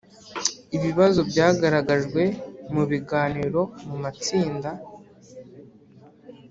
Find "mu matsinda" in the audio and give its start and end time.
3.87-4.69